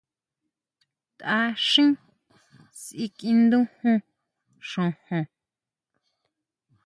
Taʼxín 1.17 1.91
síkiʼindujun 2.79 3.97
xojon. 4.69 5.25